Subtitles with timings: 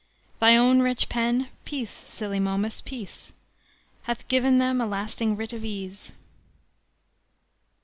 [0.39, 3.33] Thy own rich pen (peace, silly Momus, peace!)
[4.05, 6.13] Hath given them a lasting writ of ease."